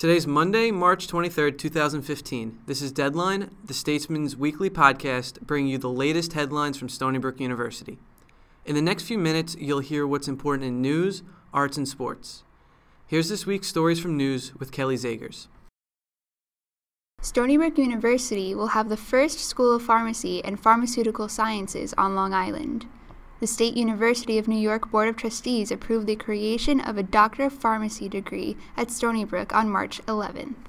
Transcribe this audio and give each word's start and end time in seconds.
Today's 0.00 0.26
Monday, 0.26 0.70
March 0.70 1.08
23rd, 1.08 1.58
2015. 1.58 2.60
This 2.64 2.80
is 2.80 2.90
Deadline, 2.90 3.54
the 3.62 3.74
Statesman's 3.74 4.34
weekly 4.34 4.70
podcast, 4.70 5.42
bringing 5.42 5.70
you 5.70 5.76
the 5.76 5.90
latest 5.90 6.32
headlines 6.32 6.78
from 6.78 6.88
Stony 6.88 7.18
Brook 7.18 7.38
University. 7.38 7.98
In 8.64 8.74
the 8.74 8.80
next 8.80 9.02
few 9.02 9.18
minutes, 9.18 9.56
you'll 9.60 9.80
hear 9.80 10.06
what's 10.06 10.26
important 10.26 10.66
in 10.66 10.80
news, 10.80 11.22
arts, 11.52 11.76
and 11.76 11.86
sports. 11.86 12.44
Here's 13.08 13.28
this 13.28 13.44
week's 13.44 13.66
stories 13.66 14.00
from 14.00 14.16
news 14.16 14.54
with 14.54 14.72
Kelly 14.72 14.96
Zegers. 14.96 15.48
Stony 17.20 17.58
Brook 17.58 17.76
University 17.76 18.54
will 18.54 18.68
have 18.68 18.88
the 18.88 18.96
first 18.96 19.40
School 19.40 19.76
of 19.76 19.82
Pharmacy 19.82 20.42
and 20.42 20.58
Pharmaceutical 20.58 21.28
Sciences 21.28 21.92
on 21.98 22.14
Long 22.14 22.32
Island 22.32 22.86
the 23.40 23.46
State 23.46 23.74
University 23.74 24.36
of 24.36 24.46
New 24.46 24.58
York 24.58 24.90
Board 24.90 25.08
of 25.08 25.16
Trustees 25.16 25.72
approved 25.72 26.06
the 26.06 26.14
creation 26.14 26.78
of 26.78 26.98
a 26.98 27.02
Doctor 27.02 27.44
of 27.44 27.54
Pharmacy 27.54 28.06
degree 28.06 28.54
at 28.76 28.90
Stony 28.90 29.24
Brook 29.24 29.54
on 29.54 29.70
March 29.70 30.02
11th. 30.04 30.68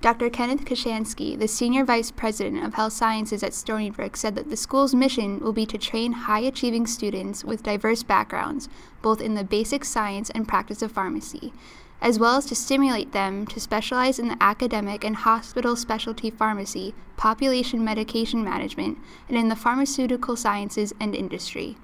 Dr. 0.00 0.30
Kenneth 0.30 0.64
Kaushansky, 0.64 1.38
the 1.38 1.46
Senior 1.46 1.84
Vice 1.84 2.10
President 2.10 2.64
of 2.64 2.74
Health 2.74 2.92
Sciences 2.92 3.44
at 3.44 3.54
Stony 3.54 3.88
Brook, 3.88 4.16
said 4.16 4.34
that 4.34 4.50
the 4.50 4.56
school's 4.56 4.96
mission 4.96 5.38
will 5.38 5.52
be 5.52 5.66
to 5.66 5.78
train 5.78 6.12
high 6.12 6.40
achieving 6.40 6.88
students 6.88 7.44
with 7.44 7.62
diverse 7.62 8.02
backgrounds, 8.02 8.68
both 9.00 9.20
in 9.20 9.34
the 9.34 9.44
basic 9.44 9.84
science 9.84 10.30
and 10.30 10.48
practice 10.48 10.82
of 10.82 10.90
pharmacy, 10.90 11.52
as 12.00 12.18
well 12.18 12.36
as 12.36 12.46
to 12.46 12.54
stimulate 12.54 13.12
them 13.12 13.46
to 13.46 13.60
specialize 13.60 14.18
in 14.18 14.28
the 14.28 14.36
academic 14.40 15.04
and 15.04 15.16
hospital 15.16 15.76
specialty 15.76 16.30
pharmacy, 16.30 16.94
population 17.16 17.84
medication 17.84 18.44
management, 18.44 18.98
and 19.28 19.36
in 19.36 19.48
the 19.48 19.56
pharmaceutical 19.56 20.36
sciences 20.36 20.92
and 21.00 21.14
industry. 21.14 21.76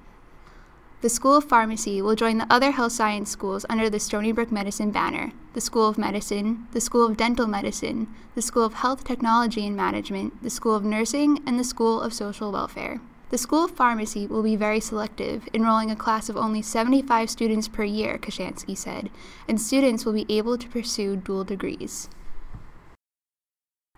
The 1.01 1.09
School 1.09 1.35
of 1.35 1.43
Pharmacy 1.43 2.01
will 2.01 2.15
join 2.15 2.39
the 2.39 2.47
other 2.49 2.71
health 2.71 2.93
science 2.93 3.29
schools 3.29 3.65
under 3.69 3.89
the 3.89 3.99
Stony 3.99 4.31
Brook 4.31 4.51
Medicine 4.51 4.91
banner 4.91 5.33
the 5.53 5.61
School 5.61 5.87
of 5.87 5.97
Medicine, 5.97 6.67
the 6.71 6.81
School 6.81 7.05
of 7.05 7.15
Dental 7.15 7.47
Medicine, 7.47 8.07
the 8.33 8.41
School 8.41 8.65
of 8.65 8.73
Health 8.73 9.05
Technology 9.05 9.65
and 9.65 9.75
Management, 9.75 10.43
the 10.43 10.49
School 10.49 10.75
of 10.75 10.83
Nursing, 10.83 11.39
and 11.45 11.57
the 11.57 11.63
School 11.63 12.01
of 12.01 12.13
Social 12.13 12.51
Welfare. 12.51 12.99
The 13.29 13.39
School 13.39 13.65
of 13.65 13.71
Pharmacy 13.71 14.27
will 14.27 14.43
be 14.43 14.55
very 14.55 14.79
selective, 14.79 15.49
enrolling 15.51 15.89
a 15.89 15.95
class 15.95 16.29
of 16.29 16.37
only 16.37 16.61
75 16.61 17.27
students 17.27 17.67
per 17.67 17.83
year, 17.83 18.19
Kaushansky 18.19 18.77
said, 18.77 19.09
and 19.47 19.59
students 19.59 20.05
will 20.05 20.13
be 20.13 20.27
able 20.29 20.59
to 20.59 20.69
pursue 20.69 21.15
dual 21.15 21.43
degrees. 21.43 22.07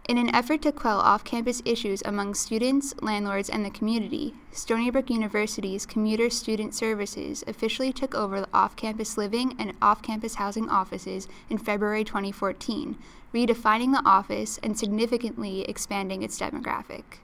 In 0.08 0.17
an 0.17 0.33
effort 0.33 0.61
to 0.61 0.72
quell 0.72 1.02
off 1.02 1.25
campus 1.25 1.61
issues 1.66 2.02
among 2.05 2.36
students, 2.36 2.95
landlords, 3.02 3.50
and 3.50 3.66
the 3.66 3.70
community, 3.70 4.33
Stony 4.53 4.89
Brook 4.89 5.09
University's 5.09 5.86
Commuter 5.86 6.30
Student 6.30 6.73
Services 6.73 7.44
officially 7.45 7.92
took 7.92 8.16
over 8.16 8.39
the 8.39 8.48
off 8.53 8.78
campus 8.78 9.17
living 9.17 9.53
and 9.59 9.73
off 9.81 10.02
campus 10.02 10.36
housing 10.36 10.70
offices 10.70 11.28
in 11.50 11.58
February 11.58 12.05
2014, 12.05 12.98
redefining 13.33 13.92
the 13.92 14.03
office 14.05 14.58
and 14.64 14.80
significantly 14.80 15.64
expanding 15.64 16.23
its 16.23 16.39
demographic. 16.39 17.20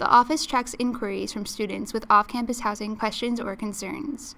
The 0.00 0.08
office 0.08 0.46
tracks 0.46 0.72
inquiries 0.78 1.30
from 1.30 1.44
students 1.44 1.92
with 1.92 2.06
off 2.08 2.26
campus 2.26 2.60
housing 2.60 2.96
questions 2.96 3.38
or 3.38 3.54
concerns. 3.54 4.34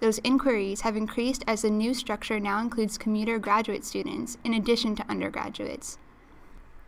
Those 0.00 0.18
inquiries 0.24 0.80
have 0.80 0.96
increased 0.96 1.44
as 1.46 1.62
the 1.62 1.70
new 1.70 1.94
structure 1.94 2.40
now 2.40 2.58
includes 2.58 2.98
commuter 2.98 3.38
graduate 3.38 3.84
students 3.84 4.36
in 4.42 4.52
addition 4.52 4.96
to 4.96 5.08
undergraduates. 5.08 5.96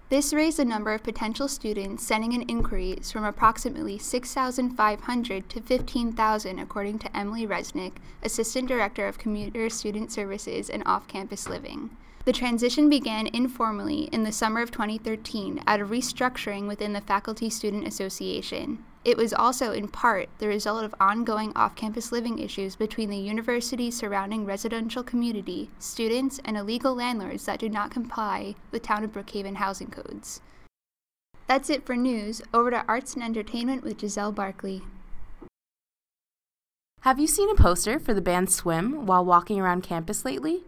This 0.09 0.35
raised 0.35 0.59
the 0.59 0.65
number 0.65 0.93
of 0.93 1.05
potential 1.05 1.47
students 1.47 2.05
sending 2.05 2.33
in 2.33 2.43
inquiries 2.43 3.13
from 3.13 3.23
approximately 3.23 3.99
6,500 3.99 5.49
to 5.49 5.61
15,000, 5.61 6.59
according 6.59 6.99
to 6.99 7.17
Emily 7.17 7.47
Resnick, 7.47 7.93
Assistant 8.25 8.67
Director 8.67 9.07
of 9.07 9.17
Commuter 9.17 9.71
Student 9.71 10.11
Services 10.11 10.69
and 10.69 10.83
Off 10.87 11.07
Campus 11.07 11.49
Living. 11.49 11.97
The 12.25 12.33
transition 12.33 12.89
began 12.89 13.27
informally 13.27 14.03
in 14.13 14.23
the 14.23 14.31
summer 14.31 14.63
of 14.63 14.71
2013 14.71 15.61
at 15.67 15.81
a 15.81 15.85
restructuring 15.85 16.69
within 16.69 16.93
the 16.93 17.01
Faculty 17.01 17.51
Student 17.51 17.85
Association. 17.85 18.85
It 19.05 19.17
was 19.17 19.33
also, 19.33 19.73
in 19.73 19.89
part, 19.89 20.29
the 20.39 20.47
result 20.47 20.85
of 20.85 20.95
ongoing 21.01 21.53
off 21.57 21.75
campus 21.75 22.13
living 22.13 22.39
issues 22.39 22.77
between 22.77 23.11
the 23.11 23.17
university's 23.17 23.97
surrounding 23.97 24.47
residential 24.47 25.03
community, 25.03 25.71
students, 25.81 26.39
and 26.45 26.57
illegal 26.57 26.95
landlords 26.95 27.45
that 27.47 27.59
do 27.59 27.69
not 27.69 27.91
comply 27.91 28.55
with 28.71 28.83
Town 28.83 29.03
of 29.03 29.13
Brookhaven 29.13 29.57
housing 29.57 29.91
codes. 29.91 30.41
That's 31.49 31.71
it 31.71 31.85
for 31.85 31.97
news. 31.97 32.41
Over 32.55 32.71
to 32.71 32.85
arts 32.87 33.15
and 33.15 33.25
entertainment 33.25 33.83
with 33.83 33.99
Giselle 33.99 34.31
Barkley. 34.31 34.83
Have 37.01 37.19
you 37.19 37.27
seen 37.27 37.51
a 37.51 37.57
poster 37.57 37.99
for 37.99 38.15
the 38.15 38.21
band 38.21 38.49
Swim 38.49 39.07
while 39.07 39.25
walking 39.25 39.59
around 39.59 39.83
campus 39.83 40.25
lately? 40.25 40.63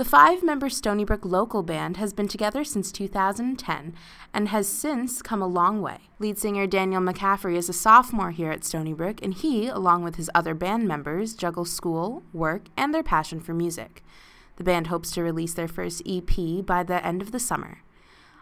The 0.00 0.06
five 0.06 0.42
member 0.42 0.70
Stony 0.70 1.04
Brook 1.04 1.26
local 1.26 1.62
band 1.62 1.98
has 1.98 2.14
been 2.14 2.26
together 2.26 2.64
since 2.64 2.90
2010 2.90 3.94
and 4.32 4.48
has 4.48 4.66
since 4.66 5.20
come 5.20 5.42
a 5.42 5.46
long 5.46 5.82
way. 5.82 5.98
Lead 6.18 6.38
singer 6.38 6.66
Daniel 6.66 7.02
McCaffrey 7.02 7.54
is 7.54 7.68
a 7.68 7.74
sophomore 7.74 8.30
here 8.30 8.50
at 8.50 8.64
Stony 8.64 8.94
Brook, 8.94 9.22
and 9.22 9.34
he, 9.34 9.68
along 9.68 10.02
with 10.02 10.16
his 10.16 10.30
other 10.34 10.54
band 10.54 10.88
members, 10.88 11.34
juggle 11.34 11.66
school, 11.66 12.22
work, 12.32 12.68
and 12.78 12.94
their 12.94 13.02
passion 13.02 13.40
for 13.40 13.52
music. 13.52 14.02
The 14.56 14.64
band 14.64 14.86
hopes 14.86 15.10
to 15.10 15.22
release 15.22 15.52
their 15.52 15.68
first 15.68 16.00
EP 16.06 16.64
by 16.64 16.82
the 16.82 17.04
end 17.06 17.20
of 17.20 17.30
the 17.30 17.38
summer. 17.38 17.82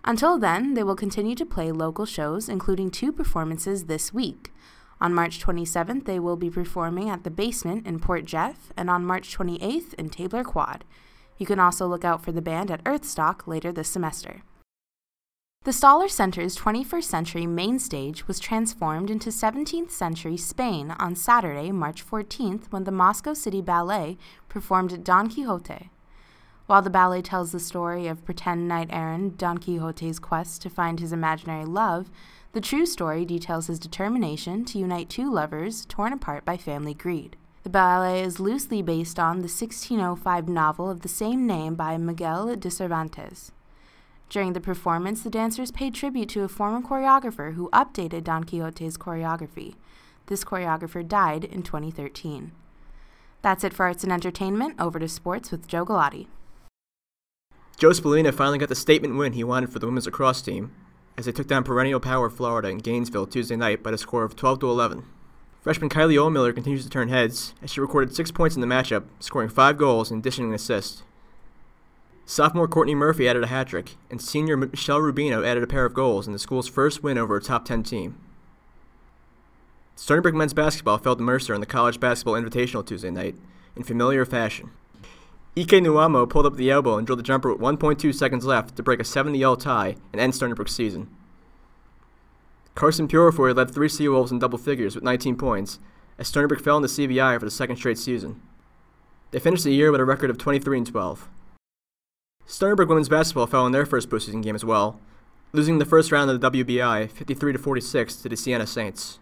Until 0.05 0.39
then, 0.39 0.75
they 0.75 0.85
will 0.85 0.95
continue 0.95 1.35
to 1.35 1.45
play 1.45 1.73
local 1.73 2.07
shows, 2.07 2.49
including 2.49 2.93
two 2.93 3.11
performances 3.11 3.87
this 3.87 4.15
week. 4.15 4.53
On 5.01 5.13
March 5.13 5.45
27th, 5.45 6.05
they 6.05 6.21
will 6.21 6.37
be 6.37 6.51
performing 6.51 7.11
at 7.11 7.25
the 7.25 7.33
Basement 7.33 7.85
in 7.85 7.99
Port 7.99 8.25
Jeff, 8.27 8.73
and 8.77 8.89
on 8.89 9.05
March 9.05 9.37
28th 9.37 9.95
in 9.95 10.09
Tabler 10.09 10.45
Quad. 10.45 10.85
You 11.39 11.47
can 11.47 11.61
also 11.61 11.87
look 11.87 12.05
out 12.05 12.23
for 12.23 12.33
the 12.33 12.43
band 12.43 12.71
at 12.71 12.85
Earthstock 12.85 13.47
later 13.47 13.73
this 13.73 13.89
semester. 13.89 14.43
The 15.65 15.71
Staller 15.73 16.11
Center's 16.11 16.57
21st 16.57 17.05
century 17.05 17.47
main 17.47 17.79
stage 17.79 18.27
was 18.27 18.41
transformed 18.41 19.11
into 19.11 19.31
17th 19.31 19.91
century 19.91 20.37
Spain 20.37 20.93
on 20.99 21.15
Saturday, 21.15 21.73
March 21.73 22.07
14th, 22.07 22.71
when 22.71 22.85
the 22.85 22.91
Moscow 22.91 23.35
City 23.35 23.61
Ballet 23.61 24.17
performed 24.49 25.05
Don 25.05 25.29
Quixote. 25.29 25.91
While 26.67 26.83
the 26.83 26.91
ballet 26.91 27.23
tells 27.23 27.53
the 27.53 27.61
story 27.61 28.07
of 28.07 28.25
pretend 28.25 28.69
knight 28.69 28.89
errant 28.91 29.37
Don 29.37 29.59
Quixote's 29.59 30.19
quest 30.19 30.63
to 30.63 30.71
find 30.71 31.01
his 31.01 31.13
imaginary 31.13 31.65
love, 31.65 32.11
the 32.53 32.61
true 32.61 32.87
story 32.87 33.25
details 33.25 33.67
his 33.67 33.79
determination 33.79 34.65
to 34.67 34.79
unite 34.79 35.09
two 35.09 35.33
lovers 35.33 35.87
torn 35.87 36.13
apart 36.13 36.45
by 36.45 36.57
family 36.57 36.95
greed. 36.95 37.37
The 37.69 37.73
ballet 37.73 38.23
is 38.23 38.41
loosely 38.41 38.81
based 38.81 39.19
on 39.19 39.41
the 39.41 39.43
1605 39.43 40.49
novel 40.49 40.89
of 40.89 41.03
the 41.03 41.09
same 41.09 41.47
name 41.47 41.75
by 41.75 41.99
Miguel 41.99 42.57
de 42.57 42.71
Cervantes. 42.71 43.53
During 44.31 44.55
the 44.55 44.59
performance, 44.59 45.21
the 45.21 45.29
dancers 45.29 45.71
paid 45.71 45.95
tribute 45.95 46.31
to 46.31 46.45
a 46.45 46.49
former 46.49 46.81
choreographer 46.81 47.53
who 47.53 47.69
updated 47.75 48.25
Don 48.25 48.45
Quixote's 48.45 48.97
choreography. 48.97 49.75
This 50.29 50.45
choreographer 50.45 51.07
died 51.07 51.45
in 51.45 51.63
2013. 51.63 52.53
That's 53.43 53.63
it 53.63 53.75
for 53.75 53.85
arts 53.85 54.03
and 54.03 54.15
entertainment. 54.15 54.77
Over 54.79 54.99
to 54.99 55.07
sports 55.07 55.51
with 55.51 55.69
Joe 55.69 55.85
Galotti. 55.85 56.29
Joe 57.77 57.91
Spallina 57.91 58.33
finally 58.33 58.57
got 58.57 58.71
the 58.71 58.77
statement 58.77 59.19
win 59.19 59.35
he 59.35 59.45
wanted 59.45 59.71
for 59.71 59.79
the 59.79 59.85
women's 59.85 60.07
lacrosse 60.07 60.41
team 60.41 60.73
as 61.19 61.27
they 61.27 61.33
took 61.33 61.47
down 61.47 61.65
perennial 61.65 62.01
power 62.01 62.31
Florida 62.31 62.71
in 62.71 62.79
Gainesville 62.79 63.27
Tuesday 63.27 63.57
night 63.57 63.83
by 63.83 63.91
a 63.91 63.99
score 63.99 64.25
of 64.25 64.37
12 64.37 64.61
to 64.61 64.71
11. 64.71 65.05
Freshman 65.69 65.91
Kylie 65.91 66.15
Ohlmiller 66.15 66.55
continues 66.55 66.85
to 66.85 66.89
turn 66.89 67.11
heads 67.11 67.53
as 67.63 67.71
she 67.71 67.83
recorded 67.83 68.17
six 68.17 68.31
points 68.31 68.57
in 68.57 68.63
the 68.63 68.67
matchup, 68.67 69.05
scoring 69.21 69.51
five 69.51 69.77
goals 69.77 70.11
and 70.11 70.23
dishing 70.23 70.47
an 70.47 70.55
assist. 70.55 71.03
Sophomore 72.25 72.67
Courtney 72.67 72.95
Murphy 72.95 73.29
added 73.29 73.45
a 73.45 73.49
hat 73.49 73.69
trick, 73.69 73.97
and 74.11 74.19
senior 74.19 74.57
Michelle 74.57 75.01
Rubino 75.01 75.47
added 75.47 75.63
a 75.63 75.67
pair 75.67 75.85
of 75.85 75.93
goals 75.93 76.27
in 76.27 76.33
the 76.33 76.39
school's 76.39 76.69
first 76.69 77.03
win 77.03 77.19
over 77.19 77.37
a 77.37 77.43
top 77.43 77.67
10 77.67 77.83
team. 77.83 78.19
Stony 79.95 80.23
Brook 80.23 80.35
men's 80.35 80.55
basketball 80.55 80.97
fell 80.97 81.17
to 81.17 81.23
Mercer 81.23 81.53
in 81.53 81.61
the 81.61 81.67
College 81.67 82.01
Basketball 82.01 82.41
Invitational 82.41 82.87
Tuesday 82.87 83.11
night 83.11 83.37
in 83.77 83.83
familiar 83.83 84.25
fashion. 84.25 84.71
Ike 85.55 85.67
Nwamu 85.67 86.31
pulled 86.31 86.47
up 86.47 86.57
the 86.57 86.71
elbow 86.71 86.97
and 86.97 87.07
drilled 87.07 87.19
the 87.19 87.23
jumper 87.23 87.53
with 87.53 87.61
1.2 87.61 88.15
seconds 88.15 88.47
left 88.47 88.75
to 88.77 88.83
break 88.83 89.01
a 89.01 89.05
70 89.05 89.39
0 89.39 89.55
tie 89.57 89.97
and 90.15 90.19
end 90.23 90.35
Stony 90.35 90.55
Brook's 90.55 90.75
season. 90.75 91.15
Carson 92.79 93.09
Purifoy 93.09 93.57
led 93.57 93.73
three 93.73 93.89
Seawolves 93.89 94.31
in 94.31 94.39
double 94.39 94.57
figures 94.57 94.95
with 94.95 95.03
19 95.03 95.35
points, 95.35 95.81
as 96.17 96.31
Brook 96.31 96.61
fell 96.61 96.77
in 96.77 96.83
the 96.83 96.87
CBI 96.87 97.37
for 97.37 97.45
the 97.45 97.51
second 97.51 97.75
straight 97.75 97.99
season. 97.99 98.41
They 99.33 99.41
finished 99.41 99.65
the 99.65 99.73
year 99.73 99.91
with 99.91 100.01
a 100.01 100.05
record 100.05 100.31
of 100.31 100.39
23 100.39 100.79
and 100.79 100.87
12. 100.87 101.29
Stony 102.47 102.77
Brook 102.77 102.89
women's 102.89 103.09
basketball 103.09 103.49
fell 103.49 103.67
in 103.67 103.73
their 103.73 103.85
first 103.85 104.09
postseason 104.09 104.45
game 104.45 104.55
as 104.55 104.65
well, 104.65 105.01
losing 105.53 105.81
the 105.81 105.85
first 105.85 106.13
round 106.13 106.31
of 106.31 106.41
the 106.41 106.51
WBI 106.53 107.11
53 107.11 107.55
to 107.55 107.59
46 107.59 108.15
to 108.15 108.29
the 108.29 108.37
Siena 108.37 108.65
Saints. 108.65 109.19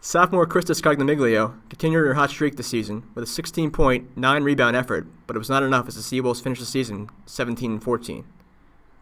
Sophomore 0.00 0.46
Krista 0.46 0.80
Scognamiglio 0.80 1.54
continued 1.68 2.06
her 2.06 2.14
hot 2.14 2.30
streak 2.30 2.54
this 2.54 2.68
season 2.68 3.02
with 3.16 3.24
a 3.24 3.26
16 3.26 3.72
point, 3.72 4.16
9 4.16 4.44
rebound 4.44 4.76
effort, 4.76 5.08
but 5.26 5.34
it 5.34 5.40
was 5.40 5.50
not 5.50 5.64
enough 5.64 5.88
as 5.88 5.96
the 5.96 6.02
Seawolves 6.02 6.40
finished 6.40 6.60
the 6.60 6.66
season 6.66 7.10
17 7.26 7.80
14. 7.80 8.24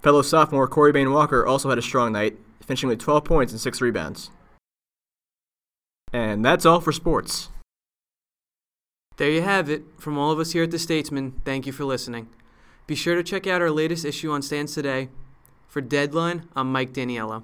Fellow 0.03 0.23
sophomore 0.23 0.69
Kori 0.69 0.93
Bayne-Walker 0.93 1.47
also 1.47 1.69
had 1.69 1.77
a 1.77 1.83
strong 1.83 2.13
night, 2.13 2.39
finishing 2.67 2.89
with 2.89 2.99
12 3.01 3.25
points 3.25 3.53
and 3.53 3.61
6 3.61 3.81
rebounds. 3.81 4.31
And 6.13 6.45
that's 6.45 6.67
all 6.67 6.81
for 6.81 6.93
sports. 6.93 7.49
There 9.17 9.31
you 9.31 9.43
have 9.43 9.71
it. 9.71 9.83
From 9.99 10.19
all 10.19 10.31
of 10.31 10.39
us 10.39 10.53
here 10.53 10.65
at 10.65 10.71
The 10.71 10.79
Statesman, 10.79 11.41
thank 11.45 11.67
you 11.67 11.73
for 11.73 11.85
listening. 11.85 12.29
Be 12.87 12.95
sure 12.95 13.15
to 13.15 13.23
check 13.23 13.47
out 13.47 13.63
our 13.63 13.71
latest 13.71 14.05
issue 14.05 14.31
on 14.31 14.43
Stands 14.43 14.75
Today. 14.75 15.09
For 15.67 15.81
Deadline, 15.81 16.49
I'm 16.55 16.71
Mike 16.71 16.93
Daniello. 16.93 17.43